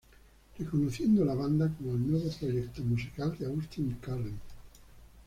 [0.57, 4.33] Reconociendo la banda como el nuevo proyecto musical de Austin Carlile.